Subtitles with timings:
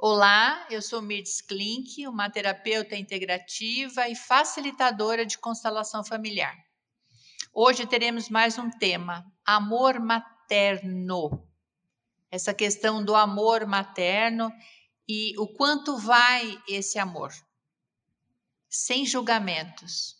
[0.00, 6.56] Olá, eu sou Mirtz Klink, uma terapeuta integrativa e facilitadora de constelação familiar.
[7.52, 11.44] Hoje teremos mais um tema: amor materno.
[12.30, 14.52] Essa questão do amor materno
[15.08, 17.32] e o quanto vai esse amor.
[18.68, 20.16] Sem julgamentos.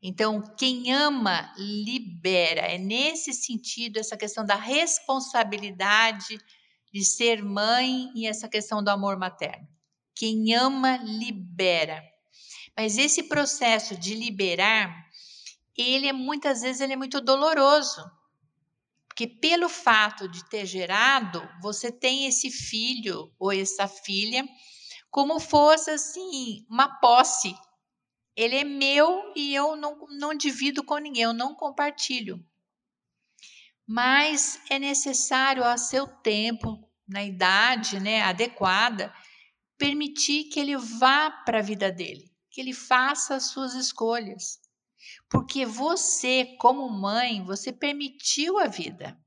[0.00, 2.60] Então, quem ama libera.
[2.60, 6.38] É nesse sentido essa questão da responsabilidade
[6.92, 9.66] de ser mãe e essa questão do amor materno.
[10.14, 12.02] Quem ama, libera.
[12.76, 15.06] Mas esse processo de liberar,
[15.76, 18.02] ele é muitas vezes ele é muito doloroso.
[19.06, 24.46] Porque pelo fato de ter gerado, você tem esse filho ou essa filha
[25.10, 27.54] como fosse assim, uma posse.
[28.36, 32.44] Ele é meu e eu não, não divido com ninguém, eu não compartilho
[33.90, 39.12] mas é necessário a seu tempo, na idade né, adequada,
[39.78, 44.58] permitir que ele vá para a vida dele, que ele faça as suas escolhas.
[45.30, 49.18] Porque você, como mãe, você permitiu a vida.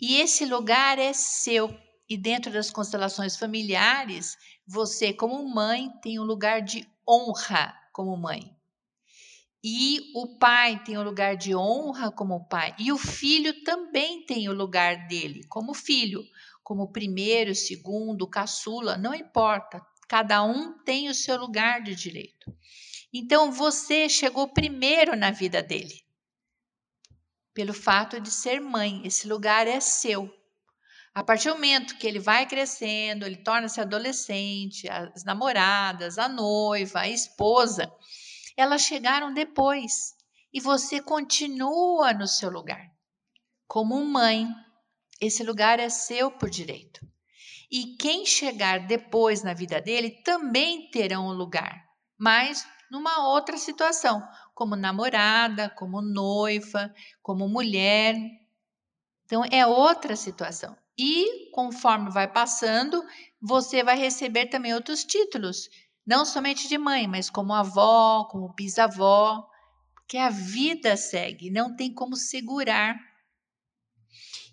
[0.00, 1.76] E esse lugar é seu.
[2.08, 8.56] E dentro das constelações familiares, você, como mãe, tem um lugar de honra como mãe.
[9.64, 14.48] E o pai tem o lugar de honra como pai, e o filho também tem
[14.48, 16.24] o lugar dele como filho,
[16.64, 22.52] como primeiro, segundo, caçula, não importa, cada um tem o seu lugar de direito.
[23.12, 26.02] Então você chegou primeiro na vida dele,
[27.54, 30.28] pelo fato de ser mãe, esse lugar é seu.
[31.14, 37.00] A partir do momento que ele vai crescendo, ele torna-se adolescente, as namoradas, a noiva,
[37.00, 37.92] a esposa,
[38.56, 40.14] elas chegaram depois
[40.52, 42.90] e você continua no seu lugar.
[43.66, 44.46] Como mãe,
[45.20, 47.00] esse lugar é seu por direito.
[47.70, 51.82] E quem chegar depois na vida dele também terão um lugar,
[52.18, 54.22] mas numa outra situação,
[54.54, 58.14] como namorada, como noiva, como mulher.
[59.24, 60.76] Então é outra situação.
[60.98, 63.02] E conforme vai passando,
[63.40, 65.70] você vai receber também outros títulos
[66.06, 69.48] não somente de mãe, mas como avó, como bisavó,
[69.94, 72.98] porque a vida segue, não tem como segurar.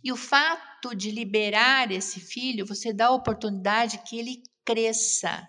[0.03, 5.47] E o fato de liberar esse filho, você dá a oportunidade que ele cresça.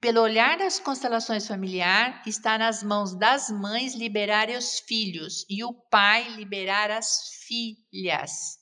[0.00, 5.72] Pelo olhar das constelações familiar, está nas mãos das mães liberar os filhos e o
[5.72, 8.58] pai liberar as filhas,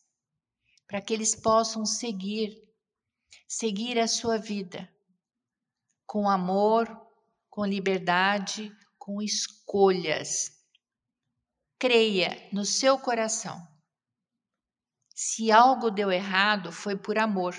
[0.86, 2.56] para que eles possam seguir,
[3.46, 4.90] seguir a sua vida
[6.06, 6.88] com amor,
[7.50, 10.52] com liberdade, com escolhas.
[11.78, 13.60] Creia no seu coração.
[15.14, 17.54] Se algo deu errado, foi por amor.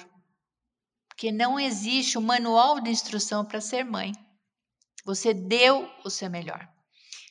[1.08, 4.12] Porque não existe um manual de instrução para ser mãe.
[5.04, 6.68] Você deu o seu melhor.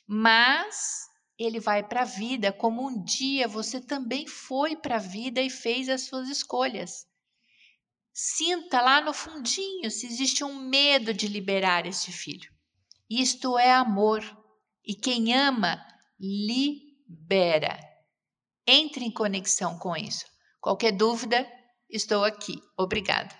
[0.05, 1.07] Mas
[1.37, 5.49] ele vai para a vida como um dia você também foi para a vida e
[5.49, 7.07] fez as suas escolhas.
[8.19, 12.51] Sinta lá no fundinho se existe um medo de liberar este filho.
[13.07, 14.23] Isto é amor.
[14.83, 15.79] E quem ama,
[16.19, 17.79] libera.
[18.65, 20.25] Entre em conexão com isso.
[20.59, 21.47] Qualquer dúvida,
[21.87, 22.59] estou aqui.
[22.75, 23.39] Obrigada.